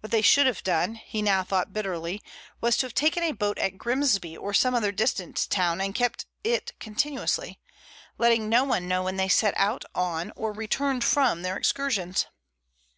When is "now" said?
1.20-1.42